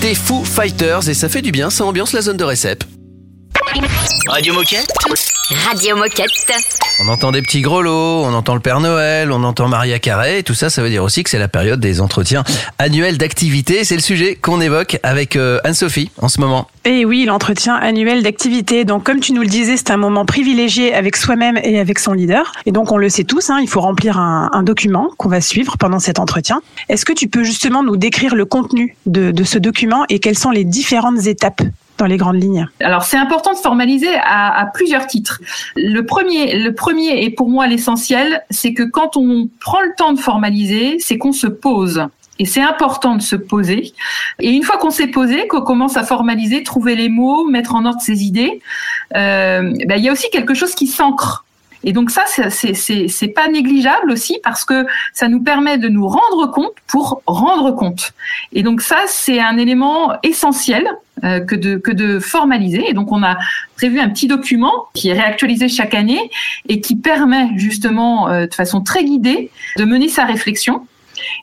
[0.07, 2.81] C'était Foo Fighters et ça fait du bien, ça ambiance la zone de récep.
[4.29, 4.87] Radio Moquette
[5.65, 6.86] Radio Moquette.
[6.99, 10.55] On entend des petits grelots, on entend le Père Noël, on entend Maria Carré, tout
[10.55, 12.43] ça, ça veut dire aussi que c'est la période des entretiens
[12.79, 13.83] annuels d'activité.
[13.83, 16.67] C'est le sujet qu'on évoque avec euh, Anne-Sophie en ce moment.
[16.85, 18.83] Et oui, l'entretien annuel d'activité.
[18.83, 22.13] Donc, comme tu nous le disais, c'est un moment privilégié avec soi-même et avec son
[22.13, 22.51] leader.
[22.65, 25.39] Et donc, on le sait tous, hein, il faut remplir un, un document qu'on va
[25.39, 26.61] suivre pendant cet entretien.
[26.89, 30.37] Est-ce que tu peux justement nous décrire le contenu de, de ce document et quelles
[30.37, 31.61] sont les différentes étapes
[31.97, 35.41] dans les grandes lignes Alors c'est important de formaliser à, à plusieurs titres.
[35.75, 40.13] Le premier, le premier et pour moi l'essentiel, c'est que quand on prend le temps
[40.13, 42.07] de formaliser, c'est qu'on se pose.
[42.39, 43.93] Et c'est important de se poser.
[44.39, 47.85] Et une fois qu'on s'est posé, qu'on commence à formaliser, trouver les mots, mettre en
[47.85, 48.61] ordre ses idées,
[49.15, 51.45] euh, ben, il y a aussi quelque chose qui s'ancre.
[51.83, 56.51] Et donc ça, c'est- pas négligeable aussi parce que ça nous permet de nous rendre
[56.51, 58.13] compte pour rendre compte.
[58.53, 60.87] Et donc ça, c'est un élément essentiel
[61.23, 62.89] euh, que de que de formaliser.
[62.89, 63.37] Et donc on a
[63.75, 66.29] prévu un petit document qui est réactualisé chaque année
[66.69, 70.85] et qui permet justement euh, de façon très guidée de mener sa réflexion.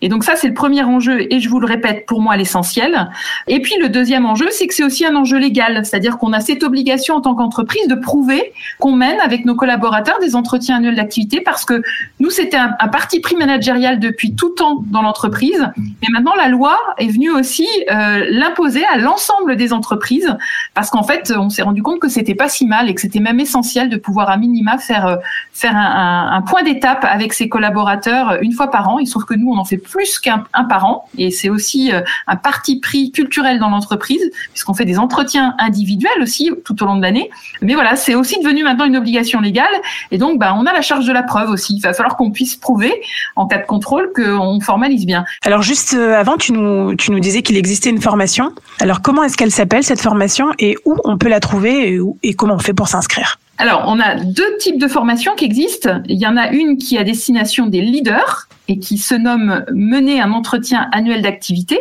[0.03, 3.11] Et donc ça, c'est le premier enjeu, et je vous le répète, pour moi, l'essentiel.
[3.47, 6.41] Et puis le deuxième enjeu, c'est que c'est aussi un enjeu légal, c'est-à-dire qu'on a
[6.41, 10.97] cette obligation en tant qu'entreprise de prouver qu'on mène avec nos collaborateurs des entretiens annuels
[10.97, 11.83] d'activité, parce que
[12.21, 16.79] nous, c'était un, parti pris managérial depuis tout temps dans l'entreprise, mais maintenant la loi
[16.99, 20.37] est venue aussi euh, l'imposer à l'ensemble des entreprises,
[20.75, 23.21] parce qu'en fait, on s'est rendu compte que c'était pas si mal et que c'était
[23.21, 25.17] même essentiel de pouvoir à minima faire euh,
[25.53, 28.99] faire un, point d'étape avec ses collaborateurs euh, une fois par an.
[29.05, 31.93] Se trouve que nous, on en fait plus qu'un un par an, et c'est aussi
[31.93, 36.87] euh, un parti pris culturel dans l'entreprise, puisqu'on fait des entretiens individuels aussi tout au
[36.87, 37.31] long de l'année.
[37.63, 39.75] Mais voilà, c'est aussi devenu maintenant une obligation légale,
[40.11, 41.77] et donc bah, on a la charge de la preuve aussi.
[41.77, 42.93] Il va falloir qu'on puisse prouver,
[43.37, 45.25] en cas de contrôle, qu'on formalise bien.
[45.45, 48.53] Alors juste euh, avant, tu nous, tu nous disais qu'il existait une formation.
[48.81, 52.55] Alors comment est-ce qu'elle s'appelle cette formation et où on peut la trouver et comment
[52.55, 53.39] on fait pour s'inscrire?
[53.59, 56.03] Alors, on a deux types de formations qui existent.
[56.09, 60.21] Il y en a une qui est destination des leaders et qui se nomme mener
[60.21, 61.79] un entretien annuel d'activité.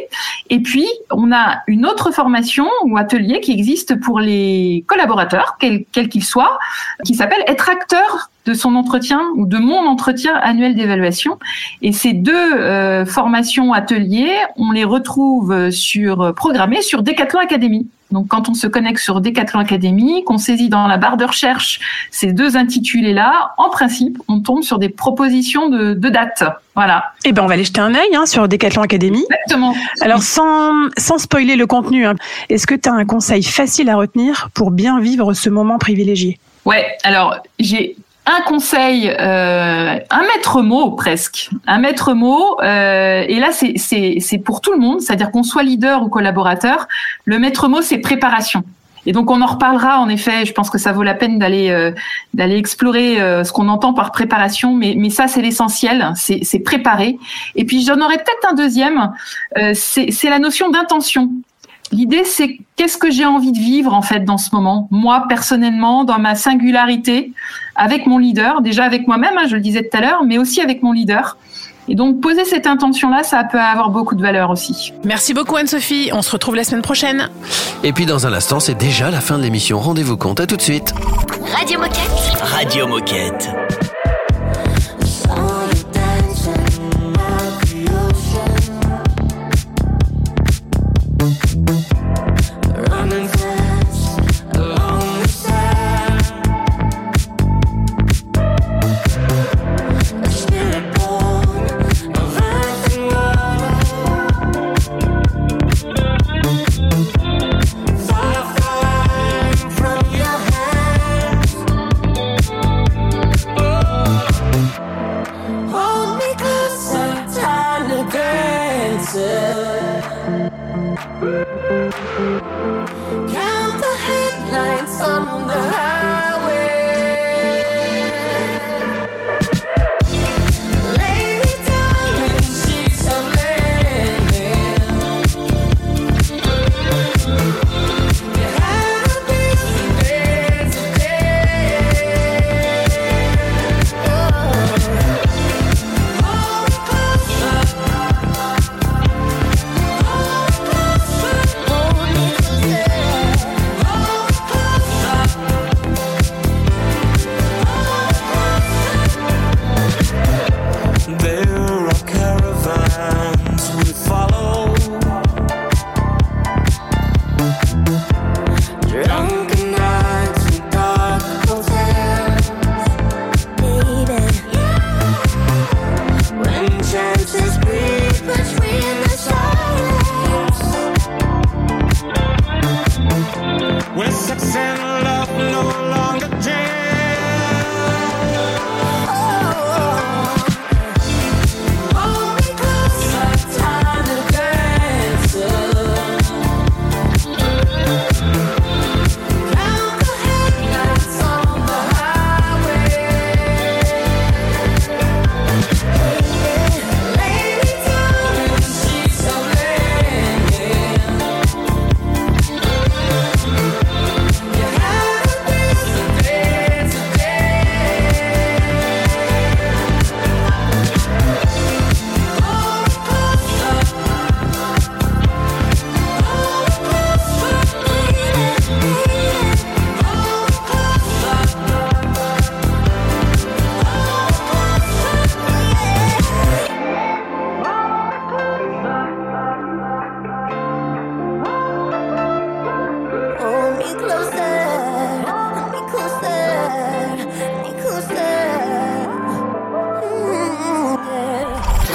[0.50, 5.86] Et puis, on a une autre formation ou atelier qui existe pour les collaborateurs, quels
[5.92, 6.60] quels qu'ils soient,
[7.06, 11.40] qui s'appelle être acteur de son entretien ou de mon entretien annuel d'évaluation.
[11.82, 17.88] Et ces deux euh, formations ateliers, on les retrouve sur programmées sur Decathlon Academy.
[18.14, 21.80] Donc, quand on se connecte sur Decathlon Academy, qu'on saisit dans la barre de recherche
[22.12, 26.44] ces deux intitulés-là, en principe, on tombe sur des propositions de, de dates.
[26.76, 27.06] Voilà.
[27.26, 29.26] Eh ben, on va aller jeter un œil hein, sur Decathlon Academy.
[29.30, 29.76] Exactement.
[30.02, 32.16] Alors, sans, sans spoiler le contenu, hein,
[32.50, 36.40] est-ce que tu as un conseil facile à retenir pour bien vivre ce moment privilégié?
[36.66, 43.40] Ouais, alors j'ai un conseil, euh, un maître mot presque, un maître mot, euh, et
[43.40, 46.88] là c'est pour tout le monde, c'est-à-dire qu'on soit leader ou collaborateur,
[47.26, 48.64] le maître mot c'est préparation.
[49.06, 50.46] Et donc on en reparlera en effet.
[50.46, 51.92] Je pense que ça vaut la peine d'aller euh,
[52.34, 57.18] d'aller explorer euh, ce qu'on entend par préparation, mais mais ça c'est l'essentiel, c'est préparer.
[57.56, 59.12] Et puis j'en aurais peut-être un deuxième,
[59.58, 61.30] euh, c'est la notion d'intention.
[61.94, 66.04] L'idée, c'est qu'est-ce que j'ai envie de vivre en fait dans ce moment, moi personnellement,
[66.04, 67.32] dans ma singularité,
[67.76, 70.60] avec mon leader, déjà avec moi-même, hein, je le disais tout à l'heure, mais aussi
[70.60, 71.38] avec mon leader.
[71.88, 74.92] Et donc poser cette intention-là, ça peut avoir beaucoup de valeur aussi.
[75.04, 77.30] Merci beaucoup Anne-Sophie, on se retrouve la semaine prochaine.
[77.84, 79.78] Et puis dans un instant, c'est déjà la fin de l'émission.
[79.80, 80.96] Rendez-vous compte, à tout de suite.
[81.56, 82.42] Radio Moquette.
[82.42, 83.50] Radio Moquette.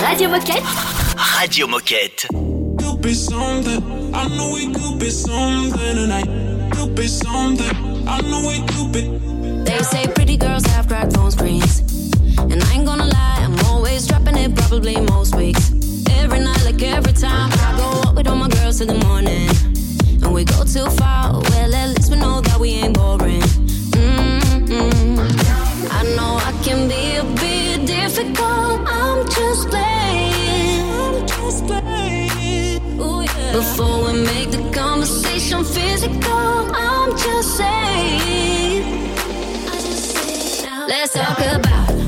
[0.09, 0.65] Radio Moquette.
[1.39, 2.27] Radio Moquette.
[2.79, 4.15] Could be something.
[4.15, 6.73] I know we could be something tonight.
[6.73, 8.09] Could be something.
[8.09, 9.03] I know we could be.
[9.65, 11.81] They say pretty girls have cracked phone screens.
[12.39, 15.73] And I ain't gonna lie, I'm always dropping it probably most weeks.
[16.13, 19.51] Every night, like every time, I go out with all my girls till the morning.
[20.23, 22.08] And we go too far, well, at least
[35.75, 39.15] physical, I'm just saying.
[40.89, 42.08] Let's talk about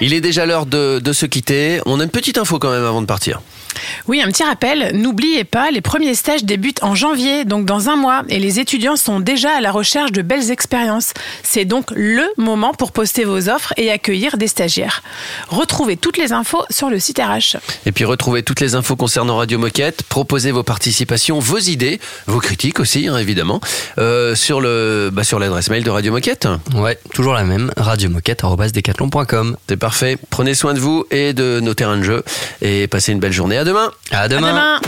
[0.00, 1.80] Il est déjà l'heure de, se quitter.
[1.84, 3.42] On a une petite info quand même avant de partir.
[4.08, 7.96] Oui, un petit rappel, n'oubliez pas, les premiers stages débutent en janvier, donc dans un
[7.96, 11.12] mois, et les étudiants sont déjà à la recherche de belles expériences.
[11.42, 15.02] C'est donc le moment pour poster vos offres et accueillir des stagiaires.
[15.48, 17.56] Retrouvez toutes les infos sur le site RH.
[17.86, 22.40] Et puis retrouvez toutes les infos concernant Radio Moquette, proposez vos participations, vos idées, vos
[22.40, 23.60] critiques aussi, hein, évidemment,
[23.98, 26.48] euh, sur le bah, sur l'adresse mail de Radio Moquette.
[26.74, 29.56] Ouais, toujours la même, radiomoquette.com.
[29.68, 30.18] C'est parfait.
[30.30, 32.24] Prenez soin de vous et de nos terrains de jeu
[32.62, 33.56] et passez une belle journée.
[33.56, 33.89] À demain.
[34.10, 34.48] À À demain.
[34.48, 34.80] demain.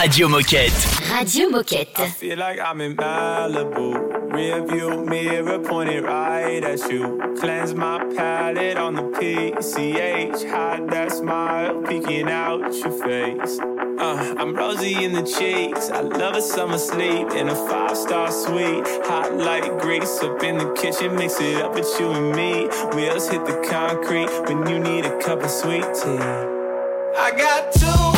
[0.00, 0.72] Radio Moquette.
[1.10, 1.98] Radio Moquette.
[2.18, 4.32] Feel like I'm in Malibu.
[4.32, 7.20] Rear view mirror pointed right at you.
[7.40, 10.48] Cleanse my palate on the PCH.
[10.50, 13.58] Hide that smile peeking out your face.
[13.98, 15.90] Uh, I'm rosy in the cheeks.
[15.90, 18.86] I love a summer sleep in a five star suite.
[19.06, 21.14] Hot like grease up in the kitchen.
[21.16, 22.68] Mix it up with you and me.
[22.94, 26.18] Wheels hit the concrete when you need a cup of sweet tea.
[27.18, 28.11] I got two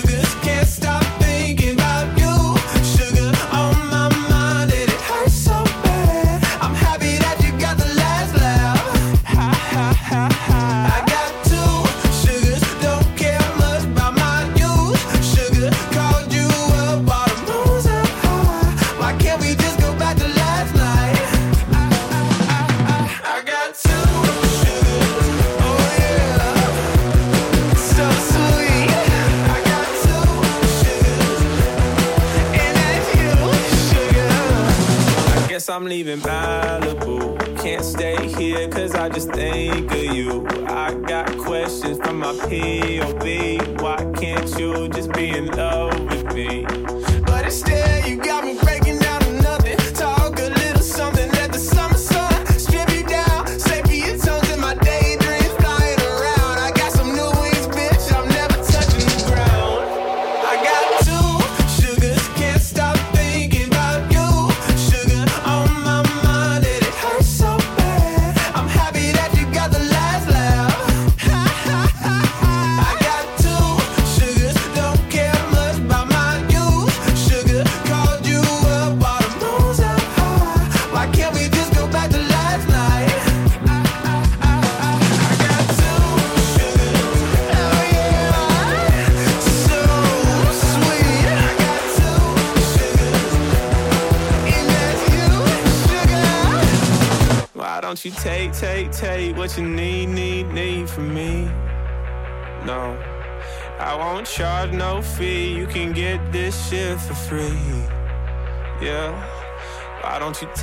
[0.00, 1.03] sugars, can't stop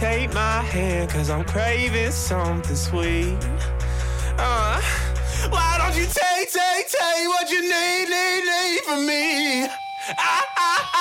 [0.01, 3.37] take my hand, cause I'm craving something sweet.
[4.35, 4.81] Uh,
[5.51, 9.65] why don't you take, take, take what you need, need, need from me?
[10.17, 11.00] I, I, I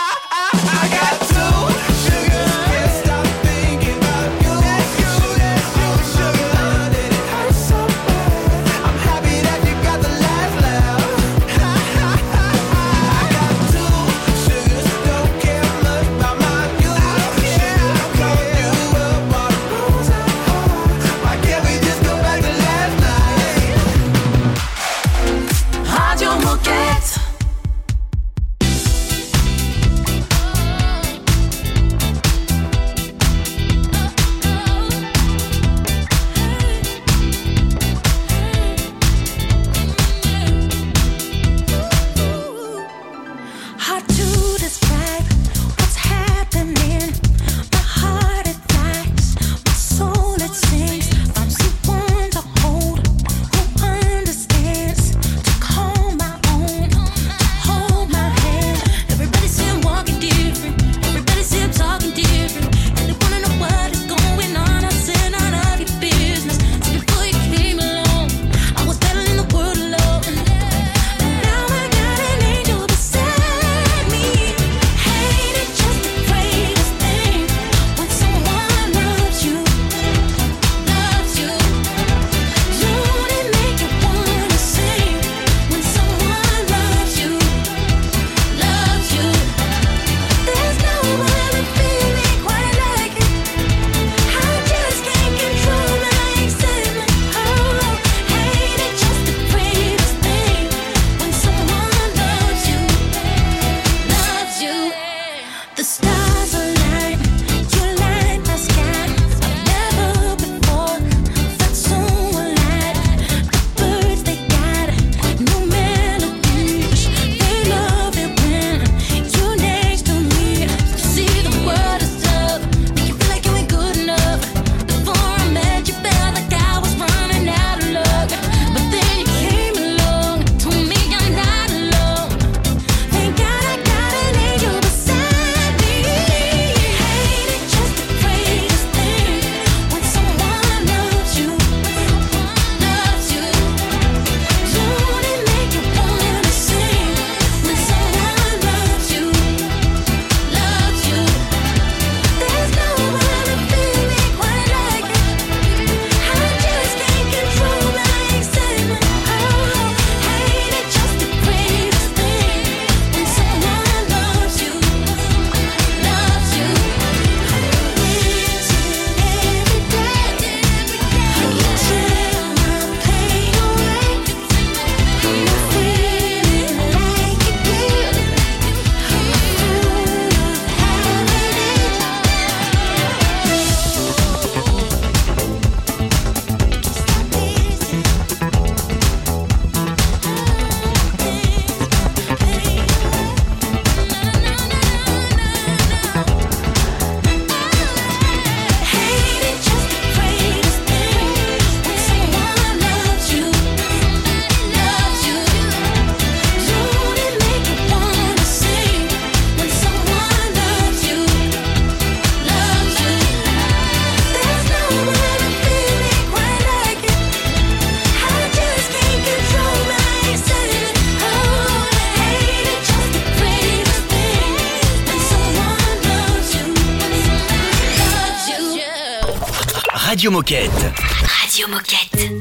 [230.10, 230.92] Radio Moquette.
[231.40, 232.36] Radio Moquette.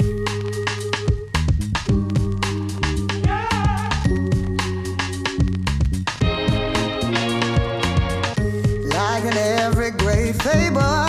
[8.91, 11.08] Like in every great fable.